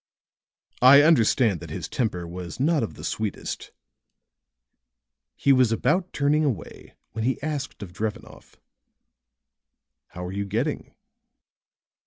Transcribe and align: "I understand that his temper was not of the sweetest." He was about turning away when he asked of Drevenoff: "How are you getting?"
"I 0.81 1.03
understand 1.03 1.59
that 1.59 1.69
his 1.69 1.87
temper 1.87 2.27
was 2.27 2.59
not 2.59 2.81
of 2.81 2.95
the 2.95 3.03
sweetest." 3.03 3.71
He 5.35 5.53
was 5.53 5.71
about 5.71 6.11
turning 6.11 6.43
away 6.43 6.95
when 7.11 7.23
he 7.23 7.39
asked 7.43 7.83
of 7.83 7.93
Drevenoff: 7.93 8.55
"How 10.07 10.25
are 10.25 10.31
you 10.31 10.45
getting?" 10.45 10.95